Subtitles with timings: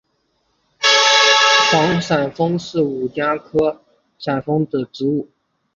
[1.71, 3.77] 幌伞枫是五加科幌
[4.17, 5.29] 伞枫属的植物。